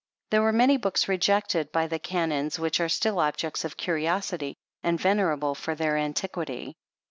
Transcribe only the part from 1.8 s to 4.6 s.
the Canons which are still objects of curiosity,